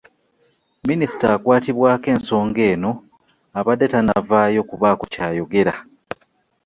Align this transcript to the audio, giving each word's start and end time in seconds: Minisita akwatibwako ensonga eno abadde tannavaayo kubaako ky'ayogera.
Minisita 0.87 1.25
akwatibwako 1.35 2.07
ensonga 2.15 2.61
eno 2.71 2.91
abadde 3.59 3.85
tannavaayo 3.93 4.61
kubaako 4.69 5.03
ky'ayogera. 5.13 5.73